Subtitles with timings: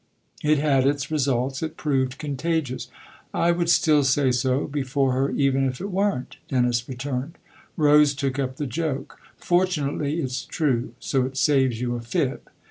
[0.43, 2.87] It had its result it proved contagious."
[3.45, 7.37] I would still say so before her even if it weren't!" Dennis returned.
[7.77, 12.49] Rose took up the joke." Fortunately it's true so it saves you a fib."